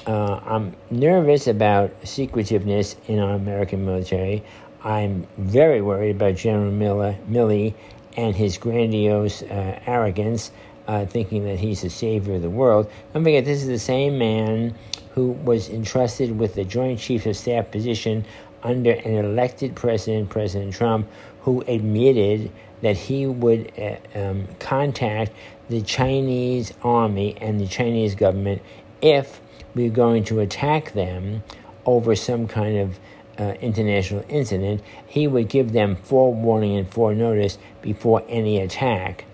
uh, 0.07 0.39
I'm 0.45 0.75
nervous 0.89 1.47
about 1.47 1.91
secretiveness 2.03 2.95
in 3.07 3.19
our 3.19 3.35
American 3.35 3.85
military. 3.85 4.43
I'm 4.83 5.27
very 5.37 5.81
worried 5.81 6.15
about 6.15 6.35
General 6.35 6.71
Miller, 6.71 7.15
Milley 7.29 7.75
and 8.17 8.35
his 8.35 8.57
grandiose 8.57 9.43
uh, 9.43 9.79
arrogance, 9.85 10.51
uh, 10.87 11.05
thinking 11.05 11.45
that 11.45 11.59
he's 11.59 11.81
the 11.81 11.89
savior 11.89 12.35
of 12.35 12.41
the 12.41 12.49
world. 12.49 12.91
Don't 13.13 13.23
forget, 13.23 13.45
this 13.45 13.61
is 13.61 13.67
the 13.67 13.79
same 13.79 14.17
man 14.17 14.75
who 15.13 15.31
was 15.31 15.69
entrusted 15.69 16.37
with 16.37 16.55
the 16.55 16.63
Joint 16.63 16.99
Chiefs 16.99 17.25
of 17.25 17.37
Staff 17.37 17.71
position 17.71 18.25
under 18.63 18.91
an 18.91 19.13
elected 19.13 19.75
president, 19.75 20.29
President 20.29 20.73
Trump, 20.73 21.07
who 21.41 21.61
admitted 21.67 22.51
that 22.81 22.97
he 22.97 23.27
would 23.27 23.71
uh, 23.77 23.95
um, 24.19 24.47
contact 24.59 25.31
the 25.69 25.81
Chinese 25.81 26.73
army 26.83 27.37
and 27.39 27.59
the 27.59 27.67
Chinese 27.67 28.15
government 28.15 28.61
if 29.01 29.39
we 29.73 29.89
were 29.89 29.95
going 29.95 30.23
to 30.25 30.39
attack 30.39 30.93
them 30.93 31.43
over 31.85 32.15
some 32.15 32.47
kind 32.47 32.77
of 32.77 32.99
uh, 33.39 33.53
international 33.61 34.23
incident. 34.29 34.81
He 35.07 35.27
would 35.27 35.49
give 35.49 35.71
them 35.71 35.95
forewarning 35.95 36.77
and 36.77 36.89
foreknotice 36.89 37.57
before 37.81 38.23
any 38.27 38.59
attack. 38.59 39.25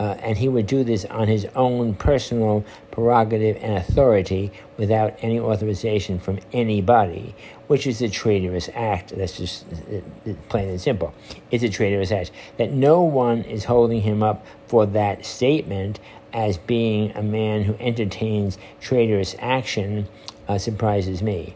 Uh, 0.00 0.16
and 0.20 0.38
he 0.38 0.48
would 0.48 0.66
do 0.66 0.82
this 0.82 1.04
on 1.04 1.28
his 1.28 1.44
own 1.54 1.94
personal 1.94 2.64
prerogative 2.90 3.58
and 3.60 3.76
authority 3.76 4.50
without 4.78 5.14
any 5.20 5.38
authorization 5.38 6.18
from 6.18 6.38
anybody, 6.54 7.34
which 7.66 7.86
is 7.86 8.00
a 8.00 8.08
traitorous 8.08 8.70
act. 8.72 9.14
That's 9.14 9.36
just 9.36 9.66
uh, 9.92 10.32
plain 10.48 10.70
and 10.70 10.80
simple. 10.80 11.12
It's 11.50 11.62
a 11.62 11.68
traitorous 11.68 12.10
act. 12.12 12.30
That 12.56 12.72
no 12.72 13.02
one 13.02 13.42
is 13.42 13.64
holding 13.64 14.00
him 14.00 14.22
up 14.22 14.46
for 14.68 14.86
that 14.86 15.26
statement 15.26 16.00
as 16.32 16.56
being 16.56 17.14
a 17.14 17.22
man 17.22 17.64
who 17.64 17.74
entertains 17.74 18.56
traitorous 18.80 19.36
action 19.38 20.08
uh, 20.48 20.56
surprises 20.56 21.22
me. 21.22 21.54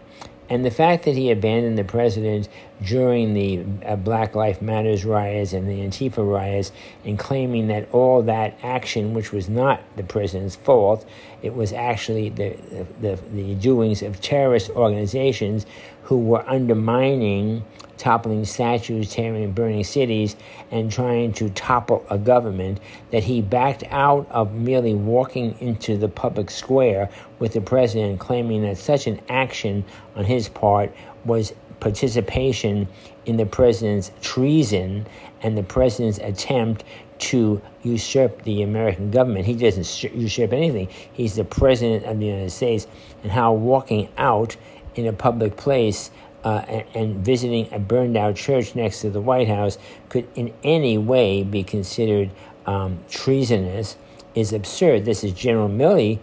And 0.50 0.64
the 0.64 0.70
fact 0.70 1.04
that 1.04 1.16
he 1.16 1.30
abandoned 1.30 1.78
the 1.78 1.84
president 1.84 2.48
during 2.82 3.32
the 3.32 3.64
uh, 3.86 3.96
Black 3.96 4.34
Lives 4.34 4.60
Matters 4.60 5.04
riots 5.04 5.54
and 5.54 5.66
the 5.68 5.80
Antifa 5.80 6.18
riots 6.18 6.70
and 7.04 7.18
claiming 7.18 7.68
that 7.68 7.88
all 7.92 8.22
that 8.22 8.58
action, 8.62 9.14
which 9.14 9.32
was 9.32 9.48
not 9.48 9.82
the 9.96 10.02
president's 10.02 10.56
fault, 10.56 11.06
it 11.42 11.54
was 11.54 11.72
actually 11.72 12.28
the, 12.28 12.56
the, 13.00 13.18
the 13.32 13.54
doings 13.54 14.02
of 14.02 14.20
terrorist 14.20 14.68
organizations 14.70 15.64
who 16.02 16.18
were 16.18 16.46
undermining 16.48 17.64
toppling 17.96 18.44
statues, 18.44 19.10
tearing 19.10 19.44
and 19.44 19.54
burning 19.54 19.84
cities, 19.84 20.36
and 20.70 20.90
trying 20.90 21.32
to 21.32 21.50
topple 21.50 22.04
a 22.10 22.18
government, 22.18 22.80
that 23.10 23.24
he 23.24 23.42
backed 23.42 23.84
out 23.90 24.26
of 24.30 24.54
merely 24.54 24.94
walking 24.94 25.56
into 25.60 25.96
the 25.96 26.08
public 26.08 26.50
square 26.50 27.08
with 27.38 27.52
the 27.52 27.60
president, 27.60 28.20
claiming 28.20 28.62
that 28.62 28.76
such 28.78 29.06
an 29.06 29.20
action 29.28 29.84
on 30.16 30.24
his 30.24 30.48
part 30.48 30.94
was 31.24 31.52
participation 31.80 32.88
in 33.26 33.36
the 33.36 33.46
president's 33.46 34.10
treason 34.22 35.06
and 35.42 35.58
the 35.58 35.62
president's 35.62 36.18
attempt 36.18 36.84
to 37.18 37.60
usurp 37.82 38.42
the 38.42 38.62
American 38.62 39.10
government. 39.10 39.46
He 39.46 39.54
doesn't 39.54 40.02
usurp 40.14 40.52
anything. 40.52 40.88
He's 41.12 41.36
the 41.36 41.44
president 41.44 42.04
of 42.04 42.18
the 42.18 42.26
United 42.26 42.50
States, 42.50 42.86
and 43.22 43.30
how 43.30 43.52
walking 43.52 44.08
out 44.18 44.56
in 44.94 45.06
a 45.06 45.12
public 45.12 45.56
place 45.56 46.10
uh, 46.44 46.82
and, 46.94 47.16
visiting 47.24 47.72
a 47.72 47.78
burned 47.78 48.16
out 48.16 48.36
church 48.36 48.74
next 48.74 49.00
to 49.00 49.10
the 49.10 49.20
White 49.20 49.48
House 49.48 49.78
could 50.08 50.28
in 50.34 50.52
any 50.62 50.98
way 50.98 51.42
be 51.42 51.64
considered 51.64 52.30
um, 52.66 52.98
treasonous 53.08 53.96
is 54.34 54.52
absurd. 54.52 55.04
This 55.04 55.24
is 55.24 55.32
General 55.32 55.68
Milley 55.68 56.20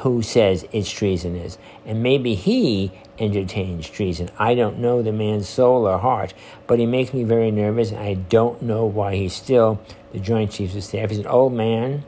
who 0.00 0.22
says 0.22 0.66
it's 0.72 0.90
treasonous. 0.90 1.58
And 1.84 2.02
maybe 2.02 2.34
he 2.34 2.92
entertains 3.18 3.88
treason. 3.88 4.30
I 4.38 4.54
don't 4.54 4.78
know 4.78 5.02
the 5.02 5.12
man's 5.12 5.48
soul 5.48 5.86
or 5.86 5.98
heart, 5.98 6.32
but 6.66 6.78
he 6.78 6.86
makes 6.86 7.12
me 7.12 7.24
very 7.24 7.50
nervous. 7.50 7.92
I 7.92 8.14
don't 8.14 8.62
know 8.62 8.84
why 8.84 9.16
he's 9.16 9.34
still 9.34 9.80
the 10.12 10.20
Joint 10.20 10.52
Chiefs 10.52 10.76
of 10.76 10.84
Staff. 10.84 11.10
He's 11.10 11.18
an 11.18 11.26
old 11.26 11.52
man. 11.52 12.04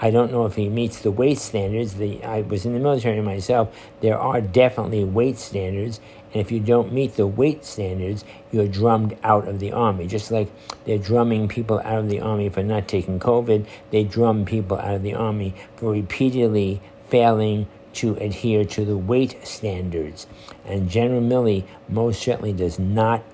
I 0.00 0.10
don't 0.10 0.30
know 0.30 0.46
if 0.46 0.54
he 0.54 0.68
meets 0.68 1.00
the 1.00 1.10
weight 1.10 1.38
standards. 1.38 1.94
The, 1.94 2.22
I 2.22 2.42
was 2.42 2.64
in 2.64 2.72
the 2.72 2.78
military 2.78 3.20
myself. 3.20 3.74
There 4.00 4.18
are 4.18 4.40
definitely 4.40 5.04
weight 5.04 5.38
standards, 5.38 6.00
and 6.32 6.40
if 6.40 6.52
you 6.52 6.60
don't 6.60 6.92
meet 6.92 7.16
the 7.16 7.26
weight 7.26 7.64
standards, 7.64 8.24
you're 8.52 8.68
drummed 8.68 9.16
out 9.24 9.48
of 9.48 9.58
the 9.58 9.72
army. 9.72 10.06
Just 10.06 10.30
like 10.30 10.50
they're 10.84 10.98
drumming 10.98 11.48
people 11.48 11.80
out 11.80 11.98
of 11.98 12.08
the 12.08 12.20
army 12.20 12.48
for 12.48 12.62
not 12.62 12.86
taking 12.86 13.18
COVID, 13.18 13.66
they 13.90 14.04
drum 14.04 14.44
people 14.44 14.78
out 14.78 14.94
of 14.94 15.02
the 15.02 15.14
army 15.14 15.54
for 15.76 15.90
repeatedly 15.90 16.80
failing 17.08 17.66
to 17.94 18.14
adhere 18.16 18.64
to 18.64 18.84
the 18.84 18.96
weight 18.96 19.44
standards. 19.44 20.28
And 20.64 20.88
General 20.88 21.22
Milley 21.22 21.64
most 21.88 22.22
certainly 22.22 22.52
does 22.52 22.78
not 22.78 23.24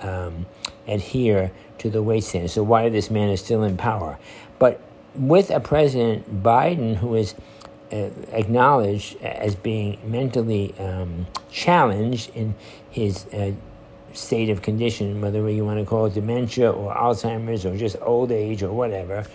um, 0.00 0.46
adhere 0.86 1.52
to 1.78 1.90
the 1.90 2.02
weight 2.02 2.24
standards. 2.24 2.54
So 2.54 2.62
why 2.62 2.88
this 2.88 3.10
man 3.10 3.28
is 3.28 3.40
still 3.40 3.62
in 3.62 3.76
power? 3.76 4.18
But 4.58 4.80
with 5.14 5.50
a 5.50 5.60
President 5.60 6.42
Biden 6.42 6.96
who 6.96 7.14
is 7.14 7.34
uh, 7.92 8.10
acknowledged 8.32 9.20
as 9.22 9.54
being 9.54 9.98
mentally 10.04 10.74
um, 10.78 11.26
challenged 11.50 12.34
in 12.34 12.54
his 12.90 13.26
uh, 13.26 13.52
state 14.12 14.48
of 14.50 14.62
condition, 14.62 15.20
whether 15.20 15.48
you 15.50 15.64
want 15.64 15.78
to 15.78 15.84
call 15.84 16.06
it 16.06 16.14
dementia 16.14 16.70
or 16.70 16.94
Alzheimer's 16.94 17.64
or 17.64 17.76
just 17.76 17.96
old 18.00 18.32
age 18.32 18.62
or 18.62 18.72
whatever. 18.72 19.26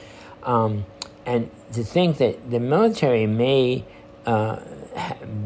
Um, 0.44 0.86
and 1.26 1.50
to 1.74 1.84
think 1.84 2.18
that 2.18 2.50
the 2.50 2.60
military 2.60 3.28
may 3.28 3.86
uh, 4.26 4.60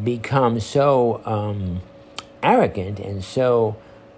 become 0.03 0.59
so 0.59 1.21
um, 1.25 1.81
arrogant 2.41 2.99
and 2.99 3.23
so 3.23 3.75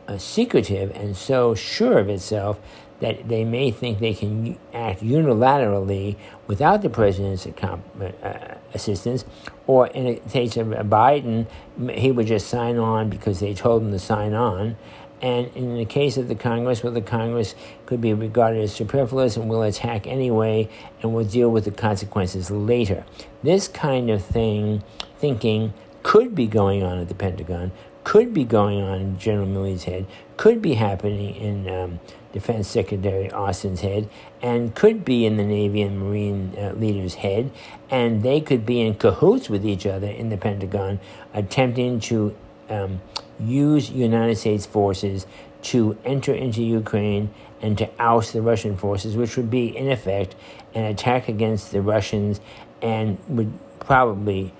uh, 0.07 0.17
secretive 0.17 0.91
and 0.91 1.15
so 1.17 1.55
sure 1.55 1.98
of 2.00 2.10
itself 2.10 2.60
that 3.00 3.28
they 3.28 3.44
may 3.44 3.72
think 3.72 4.00
they 4.00 4.14
can 4.14 4.58
act 4.74 5.02
unilaterally 5.02 6.16
without 6.48 6.82
the 6.82 6.90
president's 6.90 7.46
uh, 7.46 8.56
assistance, 8.74 9.25
or 9.68 9.88
in 9.88 10.06
the 10.06 10.16
case 10.30 10.58
of 10.58 10.68
Biden, 10.68 11.48
he 11.92 12.12
would 12.12 12.28
just 12.28 12.48
sign 12.48 12.78
on 12.78 13.10
because 13.10 13.40
they 13.40 13.54
told 13.54 13.84
him 13.84 13.92
to 13.92 14.00
sign 14.00 14.34
on. 14.34 14.78
And 15.22 15.48
in 15.56 15.78
the 15.78 15.86
case 15.86 16.18
of 16.18 16.28
the 16.28 16.36
Congress, 16.36 16.84
well, 16.84 16.94
the 16.94 17.02
Congress 17.02 17.56
could 17.86 18.02
be 18.02 18.14
regarded 18.14 18.62
as 18.62 18.74
superfluous 18.74 19.38
and 19.38 19.50
will 19.50 19.64
attack 19.64 20.06
anyway 20.06 20.70
and 21.02 21.14
will 21.14 21.25
deal 21.25 21.50
with 21.50 21.66
the 21.66 21.72
consequences 21.72 22.52
later. 22.52 23.06
This 23.42 23.68
kind 23.68 24.10
of 24.10 24.24
thing, 24.24 24.84
thinking, 25.18 25.74
could 26.04 26.36
be 26.36 26.48
going 26.48 26.84
on 26.84 27.00
at 27.00 27.08
the 27.08 27.16
Pentagon, 27.16 27.72
could 28.06 28.34
be 28.34 28.46
going 28.46 28.82
on 28.82 29.02
in 29.02 29.20
General 29.20 29.48
Milley's 29.48 29.84
head, 29.84 30.06
could 30.38 30.62
be 30.62 30.76
happening 30.76 31.36
in 31.36 31.68
um, 31.68 32.00
Defense 32.32 32.68
Secretary 32.68 33.30
Austin's 33.32 33.82
head, 33.82 34.08
and 34.42 34.74
could 34.76 35.04
be 35.04 35.26
in 35.26 35.36
the 35.36 35.44
Navy 35.44 35.82
and 35.82 36.00
Marine 36.00 36.54
uh, 36.58 36.74
leader's 36.78 37.16
head, 37.16 37.52
and 37.90 38.24
they 38.24 38.40
could 38.40 38.66
be 38.66 38.80
in 38.80 38.96
cahoots 38.96 39.50
with 39.50 39.66
each 39.66 39.86
other 39.86 40.08
in 40.08 40.30
the 40.30 40.38
Pentagon, 40.38 41.00
attempting 41.34 42.00
to 42.02 42.36
um, 42.70 43.02
use 43.40 43.90
United 43.90 44.38
States 44.38 44.66
forces 44.66 45.26
to 45.64 45.98
enter 46.06 46.34
into 46.34 46.62
Ukraine 46.62 47.34
and 47.62 47.76
to 47.80 47.90
oust 47.98 48.34
the 48.34 48.42
Russian 48.42 48.78
forces, 48.78 49.18
which 49.18 49.36
would 49.36 49.50
be, 49.50 49.76
in 49.76 49.90
effect, 49.90 50.36
an 50.76 50.84
attack 50.84 51.28
against 51.28 51.72
the 51.72 51.82
Russians 51.82 52.40
and 52.84 53.18
would 53.28 53.52
probably 53.80 54.54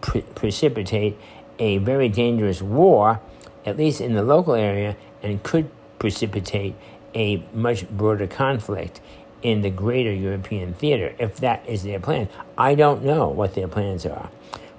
pre- 0.00 0.22
precipitate 0.22 1.16
a 1.58 1.78
very 1.78 2.08
dangerous 2.08 2.62
war, 2.62 3.20
at 3.64 3.76
least 3.76 4.00
in 4.00 4.14
the 4.14 4.22
local 4.22 4.54
area, 4.54 4.96
and 5.22 5.42
could 5.42 5.70
precipitate 5.98 6.74
a 7.14 7.42
much 7.52 7.88
broader 7.88 8.26
conflict 8.26 9.00
in 9.42 9.62
the 9.62 9.70
greater 9.70 10.12
European 10.12 10.74
theater, 10.74 11.14
if 11.18 11.36
that 11.36 11.66
is 11.68 11.82
their 11.82 12.00
plan. 12.00 12.28
I 12.56 12.74
don't 12.74 13.04
know 13.04 13.28
what 13.28 13.54
their 13.54 13.68
plans 13.68 14.04
are. 14.04 14.30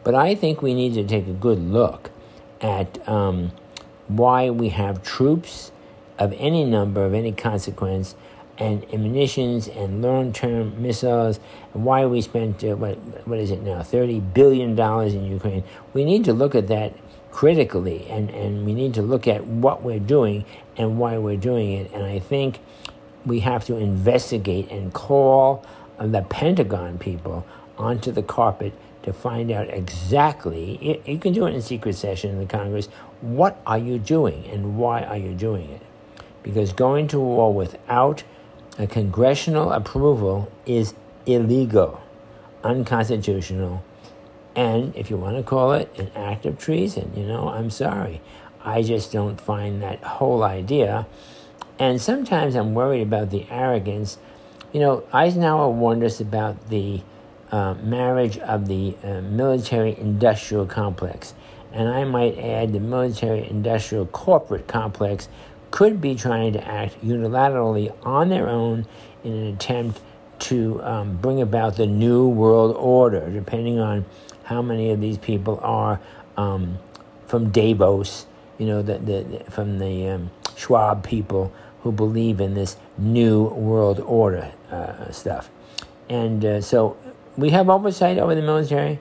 But 0.04 0.16
I 0.16 0.36
think 0.36 0.62
we 0.62 0.74
need 0.74 0.94
to 0.96 1.04
take 1.04 1.28
a 1.28 1.34
good 1.34 1.60
look 1.60 2.12
at 2.62 3.08
um, 3.08 3.52
why 4.08 4.50
we 4.50 4.70
have 4.70 5.04
troops 5.04 5.72
of 6.18 6.34
any 6.38 6.66
number, 6.66 7.06
of 7.06 7.14
any 7.14 7.32
consequence, 7.32 8.16
and 8.60 8.86
munitions 8.92 9.68
and 9.68 10.02
long-term 10.02 10.82
missiles, 10.82 11.40
and 11.74 11.86
why 11.86 12.06
we 12.06 12.22
spent 12.22 12.64
uh, 12.64 12.76
what 12.76 12.98
what 13.28 13.40
is 13.40 13.52
it 13.52 13.62
now, 13.62 13.82
thirty 13.82 14.20
billion 14.20 14.76
dollars 14.76 15.14
in 15.14 15.26
Ukraine. 15.26 15.64
We 15.94 16.04
need 16.04 16.26
to 16.26 16.34
look 16.34 16.56
at 16.56 16.68
that 16.68 16.94
critically, 17.32 18.06
and 18.10 18.30
and 18.32 18.66
we 18.66 18.74
need 18.74 18.94
to 18.96 19.02
look 19.02 19.28
at 19.28 19.46
what 19.48 19.82
we're 19.82 20.00
doing 20.00 20.46
and 20.78 21.00
why 21.00 21.18
we're 21.18 21.38
doing 21.38 21.72
it. 21.72 21.92
And 21.94 22.04
I 22.04 22.20
think 22.20 22.60
we 23.26 23.40
have 23.42 23.66
to 23.66 23.78
investigate 23.78 24.70
and 24.72 24.94
call 24.94 25.66
the 26.00 26.22
Pentagon 26.22 26.98
people 26.98 27.46
onto 27.78 28.12
the 28.12 28.24
carpet 28.24 28.74
to 29.04 29.14
find 29.14 29.52
out 29.52 29.70
exactly. 29.70 31.02
You 31.06 31.18
can 31.18 31.34
do 31.34 31.46
it 31.46 31.54
in 31.54 31.62
secret 31.62 31.96
session 31.96 32.32
in 32.32 32.40
the 32.40 32.46
Congress. 32.46 32.88
What 33.22 33.62
are 33.66 33.78
you 33.78 34.00
doing, 34.00 34.46
and 34.52 34.78
why 34.78 35.04
are 35.04 35.18
you 35.18 35.34
doing 35.34 35.70
it? 35.70 35.82
Because 36.44 36.74
going 36.74 37.08
to 37.10 37.20
war 37.20 37.54
without 37.54 38.24
a 38.78 38.88
congressional 38.88 39.72
approval 39.72 40.52
is 40.66 40.94
illegal, 41.26 42.02
unconstitutional, 42.64 43.84
and 44.56 44.96
if 44.96 45.10
you 45.10 45.18
want 45.18 45.38
to 45.38 45.44
call 45.44 45.72
it 45.74 45.94
an 45.98 46.12
act 46.16 46.46
of 46.46 46.58
treason, 46.58 47.14
you 47.16 47.26
know, 47.26 47.50
I'm 47.50 47.70
sorry. 47.70 48.22
I 48.62 48.82
just 48.82 49.12
don't 49.12 49.40
find 49.40 49.82
that 49.82 50.04
whole 50.04 50.44
idea. 50.44 51.08
And 51.78 52.02
sometimes 52.02 52.56
I'm 52.56 52.74
worried 52.74 53.04
about 53.04 53.30
the 53.30 53.46
arrogance. 53.50 54.18
You 54.74 54.82
know, 54.82 55.04
Eisenhower 55.14 55.70
warned 55.70 56.04
us 56.04 56.20
about 56.20 56.70
the 56.70 57.02
uh, 57.52 57.76
marriage 57.76 58.38
of 58.40 58.68
the 58.68 58.98
uh, 59.04 59.22
military 59.22 59.98
industrial 59.98 60.66
complex. 60.66 61.34
And 61.72 61.88
I 61.88 62.04
might 62.04 62.38
add 62.38 62.74
the 62.74 62.80
military 62.80 63.48
industrial 63.48 64.08
corporate 64.08 64.68
complex 64.68 65.30
could 65.72 66.02
be 66.02 66.16
trying 66.16 66.54
to 66.54 66.68
act 66.68 67.04
unilaterally 67.04 67.96
on 68.04 68.30
their 68.30 68.48
own 68.48 68.86
in 69.24 69.34
an 69.34 69.48
attempt 69.54 70.02
to 70.40 70.82
um, 70.84 71.18
bring 71.18 71.42
about 71.42 71.76
the 71.76 71.86
new 71.86 72.28
world 72.28 72.76
order, 72.78 73.30
depending 73.30 73.80
on 73.80 74.06
how 74.44 74.62
many 74.62 74.90
of 74.90 75.02
these 75.02 75.18
people 75.18 75.60
are 75.62 76.00
um, 76.38 76.78
from 77.28 77.52
Davos, 77.52 78.26
you 78.58 78.66
know, 78.66 78.82
the, 78.82 78.98
the, 78.98 79.44
from 79.52 79.80
the 79.80 80.08
um, 80.08 80.32
Schwab 80.56 81.04
people 81.04 81.54
who 81.84 81.92
believe 81.92 82.42
in 82.42 82.56
this 82.56 82.78
new 82.98 83.44
world 83.44 84.00
order 84.00 84.52
uh, 84.72 85.12
stuff. 85.12 85.50
And 86.10 86.44
uh, 86.44 86.62
so 86.62 86.98
we 87.38 87.52
have 87.52 87.70
oversight 87.70 88.18
over 88.18 88.34
the 88.34 88.42
military, 88.42 89.00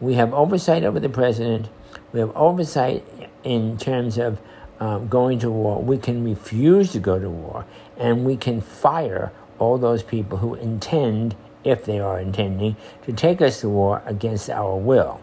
we 0.00 0.14
have 0.14 0.34
oversight 0.34 0.84
over 0.84 1.00
the 1.00 1.08
president, 1.08 1.68
we 2.12 2.20
have 2.20 2.34
oversight 2.36 3.04
in 3.44 3.76
terms 3.78 4.18
of 4.18 4.40
um, 4.80 5.08
going 5.08 5.38
to 5.40 5.50
war. 5.50 5.82
We 5.82 5.98
can 5.98 6.24
refuse 6.24 6.92
to 6.92 7.00
go 7.00 7.18
to 7.18 7.28
war, 7.28 7.66
and 7.96 8.24
we 8.24 8.36
can 8.36 8.60
fire 8.60 9.32
all 9.58 9.78
those 9.78 10.02
people 10.02 10.38
who 10.38 10.54
intend, 10.54 11.34
if 11.64 11.84
they 11.84 11.98
are 11.98 12.20
intending, 12.20 12.76
to 13.04 13.12
take 13.12 13.42
us 13.42 13.60
to 13.60 13.68
war 13.68 14.02
against 14.06 14.48
our 14.50 14.76
will. 14.76 15.20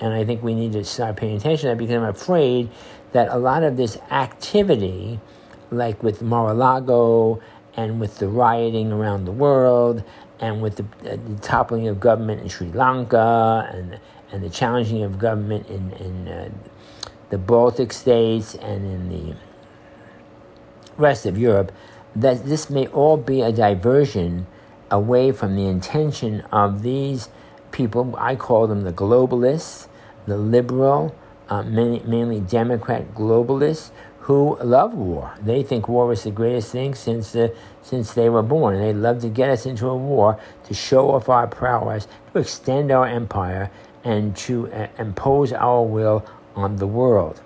And 0.00 0.12
I 0.12 0.24
think 0.24 0.42
we 0.42 0.54
need 0.54 0.72
to 0.72 0.84
start 0.84 1.16
paying 1.16 1.36
attention 1.36 1.68
to 1.68 1.68
that 1.68 1.78
because 1.78 1.94
I'm 1.94 2.04
afraid 2.04 2.70
that 3.12 3.28
a 3.28 3.38
lot 3.38 3.62
of 3.62 3.76
this 3.76 3.96
activity, 4.10 5.20
like 5.70 6.02
with 6.02 6.20
Mar-a-Lago 6.20 7.40
and 7.76 8.00
with 8.00 8.18
the 8.18 8.28
rioting 8.28 8.92
around 8.92 9.24
the 9.24 9.32
world 9.32 10.02
and 10.40 10.60
with 10.60 10.76
the, 10.76 10.84
uh, 11.10 11.16
the 11.16 11.38
toppling 11.40 11.88
of 11.88 12.00
government 12.00 12.42
in 12.42 12.48
Sri 12.48 12.70
Lanka 12.72 13.70
and, 13.72 13.98
and 14.32 14.42
the 14.42 14.50
challenging 14.50 15.02
of 15.02 15.18
government 15.18 15.68
in, 15.68 15.92
in 15.92 16.28
uh, 16.28 16.50
the 17.34 17.38
Baltic 17.38 17.92
states 17.92 18.54
and 18.54 18.86
in 18.86 19.08
the 19.08 19.34
rest 20.96 21.26
of 21.26 21.36
Europe, 21.36 21.72
that 22.14 22.44
this 22.46 22.70
may 22.70 22.86
all 22.86 23.16
be 23.16 23.42
a 23.42 23.50
diversion 23.50 24.46
away 24.88 25.32
from 25.32 25.56
the 25.56 25.66
intention 25.66 26.42
of 26.52 26.82
these 26.82 27.30
people. 27.72 28.14
I 28.16 28.36
call 28.36 28.68
them 28.68 28.82
the 28.82 28.92
globalists, 28.92 29.88
the 30.28 30.36
liberal, 30.36 31.12
uh, 31.48 31.64
mainly, 31.64 32.04
mainly 32.06 32.38
Democrat 32.38 33.12
globalists 33.16 33.90
who 34.20 34.56
love 34.62 34.94
war. 34.94 35.34
They 35.42 35.64
think 35.64 35.88
war 35.88 36.12
is 36.12 36.22
the 36.22 36.30
greatest 36.30 36.70
thing 36.70 36.94
since 36.94 37.34
uh, 37.34 37.48
since 37.82 38.14
they 38.14 38.28
were 38.28 38.44
born. 38.44 38.78
They 38.78 38.92
love 38.92 39.22
to 39.22 39.28
get 39.28 39.50
us 39.50 39.66
into 39.66 39.88
a 39.88 39.96
war 39.96 40.38
to 40.68 40.72
show 40.72 41.10
off 41.10 41.28
our 41.28 41.48
prowess, 41.48 42.06
to 42.32 42.38
extend 42.38 42.92
our 42.92 43.08
empire, 43.08 43.72
and 44.04 44.36
to 44.46 44.72
uh, 44.72 44.86
impose 44.98 45.52
our 45.52 45.82
will 45.82 46.24
on 46.54 46.76
the 46.76 46.86
world. 46.86 47.40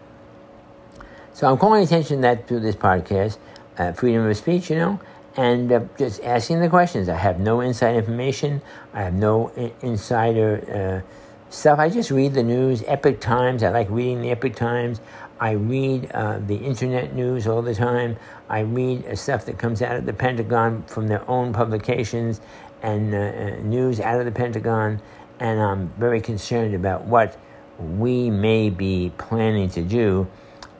So 1.32 1.48
I'm 1.48 1.56
calling 1.56 1.84
attention 1.84 2.20
that 2.22 2.48
through 2.48 2.60
this 2.60 2.74
podcast, 2.74 3.38
uh, 3.78 3.92
freedom 3.92 4.26
of 4.26 4.36
speech, 4.36 4.70
you 4.70 4.76
know, 4.76 5.00
and 5.36 5.70
uh, 5.70 5.80
just 5.96 6.22
asking 6.24 6.60
the 6.60 6.68
questions. 6.68 7.08
I 7.08 7.14
have 7.14 7.38
no 7.38 7.60
inside 7.60 7.94
information. 7.94 8.60
I 8.92 9.02
have 9.02 9.14
no 9.14 9.52
I- 9.56 9.72
insider 9.82 11.04
uh, 11.06 11.50
stuff. 11.50 11.78
I 11.78 11.90
just 11.90 12.10
read 12.10 12.34
the 12.34 12.42
news. 12.42 12.82
Epoch 12.88 13.20
Times. 13.20 13.62
I 13.62 13.68
like 13.68 13.88
reading 13.88 14.20
the 14.20 14.30
Epoch 14.30 14.56
Times. 14.56 15.00
I 15.40 15.52
read 15.52 16.10
uh, 16.12 16.40
the 16.40 16.56
internet 16.56 17.14
news 17.14 17.46
all 17.46 17.62
the 17.62 17.74
time. 17.74 18.16
I 18.48 18.60
read 18.60 19.06
uh, 19.06 19.14
stuff 19.14 19.44
that 19.44 19.58
comes 19.58 19.80
out 19.80 19.94
of 19.94 20.06
the 20.06 20.12
Pentagon 20.12 20.82
from 20.88 21.06
their 21.06 21.28
own 21.30 21.52
publications 21.52 22.40
and 22.82 23.14
uh, 23.14 23.60
news 23.60 24.00
out 24.00 24.18
of 24.18 24.24
the 24.24 24.32
Pentagon. 24.32 25.00
And 25.38 25.60
I'm 25.60 25.88
very 25.90 26.20
concerned 26.20 26.74
about 26.74 27.04
what 27.04 27.36
we 27.78 28.30
may 28.30 28.70
be 28.70 29.12
planning 29.18 29.70
to 29.70 29.82
do 29.82 30.26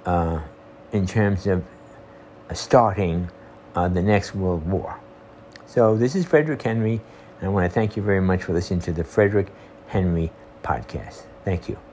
uh, 0.05 0.41
in 0.93 1.07
terms 1.07 1.47
of 1.47 1.65
starting 2.53 3.31
uh, 3.75 3.89
the 3.89 4.03
next 4.03 4.35
World 4.35 4.67
War. 4.69 4.99
So, 5.67 5.97
this 5.97 6.15
is 6.15 6.25
Frederick 6.25 6.63
Henry, 6.63 7.01
and 7.39 7.47
I 7.47 7.49
want 7.49 7.71
to 7.71 7.75
thank 7.75 7.97
you 7.97 8.03
very 8.03 8.23
much 8.23 8.43
for 8.45 8.53
listening 8.53 8.81
to 8.83 8.93
the 8.93 9.05
Frederick 9.05 9.49
Henry 9.89 10.33
podcast. 10.63 11.23
Thank 11.45 11.69
you. 11.69 11.88